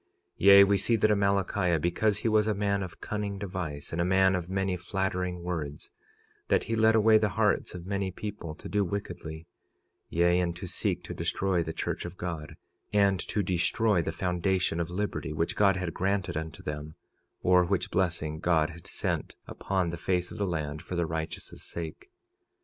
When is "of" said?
2.81-2.99, 4.33-4.49, 7.75-7.85, 12.03-12.17, 14.79-14.89, 20.31-20.39